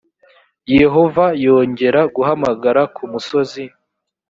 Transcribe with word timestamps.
yehova 0.79 1.25
yongera 1.45 2.01
guhamagara 2.15 2.81
ku 2.95 3.03
musozi 3.11 3.63